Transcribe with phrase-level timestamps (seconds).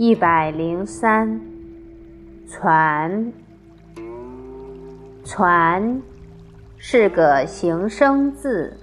[0.00, 1.40] 一百零三，
[2.48, 3.32] 传，
[5.24, 6.00] 传
[6.76, 8.78] 是个形声字，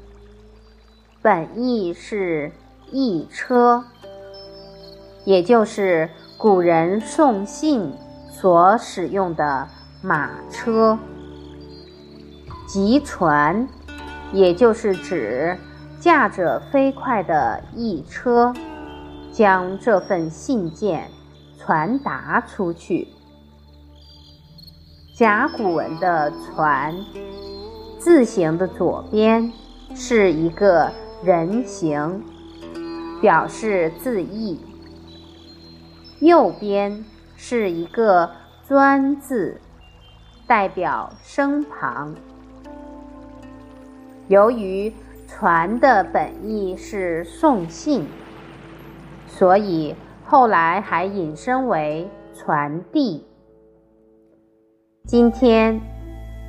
[1.21, 2.51] 本意是
[2.91, 3.85] 驿车，
[5.23, 7.93] 也就是古人送信
[8.29, 9.69] 所使用的
[10.01, 10.99] 马车。
[12.67, 13.65] 急传，
[14.33, 15.57] 也就是指
[15.97, 18.53] 驾着飞快的驿车。
[19.35, 21.11] 将这份信件
[21.59, 23.05] 传达出去。
[25.13, 26.95] 甲骨文的“传”
[27.99, 29.51] 字形的左边
[29.93, 30.89] 是一个
[31.21, 32.23] 人形，
[33.21, 34.57] 表示字义；
[36.21, 37.03] 右边
[37.35, 38.31] 是一个
[38.65, 39.59] “专”字，
[40.47, 42.15] 代表身旁。
[44.29, 44.93] 由于
[45.27, 48.07] “传”的本意是送信。
[49.27, 49.95] 所以
[50.25, 53.25] 后来还引申为传递。
[55.05, 55.79] 今天，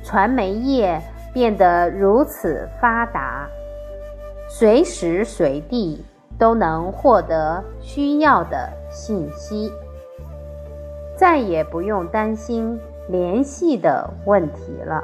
[0.03, 1.01] 传媒业
[1.33, 3.47] 变得如此发达，
[4.49, 6.03] 随时随地
[6.39, 9.71] 都能获得需要的信息，
[11.15, 15.03] 再也不用担心联系的问题了。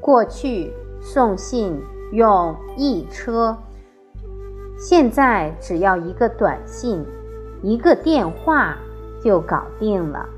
[0.00, 1.80] 过去送信
[2.12, 3.56] 用驿车。
[4.84, 7.06] 现在只要一个短信，
[7.62, 8.76] 一个电话
[9.22, 10.28] 就搞定了。